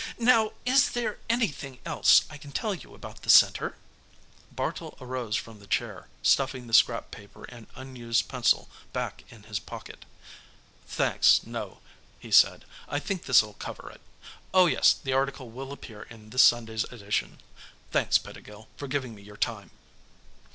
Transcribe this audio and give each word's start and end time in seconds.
"Now, 0.17 0.53
is 0.65 0.89
there 0.93 1.19
anything 1.29 1.77
else 1.85 2.23
I 2.27 2.39
can 2.39 2.51
tell 2.51 2.73
you 2.73 2.95
about 2.95 3.21
the 3.21 3.29
Center?" 3.29 3.75
Bartle 4.51 4.97
arose 4.99 5.35
from 5.35 5.59
the 5.59 5.67
chair, 5.67 6.07
stuffing 6.23 6.65
the 6.65 6.73
scrap 6.73 7.11
paper 7.11 7.43
and 7.43 7.67
unused 7.75 8.27
pencil 8.27 8.67
back 8.93 9.23
in 9.29 9.43
his 9.43 9.59
pocket. 9.59 10.05
"Thanks, 10.87 11.41
no," 11.43 11.81
he 12.19 12.31
said, 12.31 12.65
"I 12.87 12.97
think 12.97 13.25
this'll 13.25 13.53
cover 13.53 13.91
it. 13.91 14.01
Oh 14.55 14.65
yes, 14.65 14.91
the 14.91 15.13
article 15.13 15.51
will 15.51 15.71
appear 15.71 16.01
in 16.01 16.31
this 16.31 16.41
Sunday's 16.41 16.83
edition. 16.85 17.37
Thanks, 17.91 18.17
Pettigill, 18.17 18.69
for 18.77 18.87
giving 18.87 19.13
me 19.13 19.21
your 19.21 19.37
time." 19.37 19.69